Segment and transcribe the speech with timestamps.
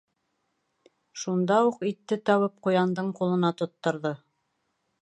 [1.23, 4.17] Шунда уҡ итте табып ҡуяндың ҡулына тотторҙо.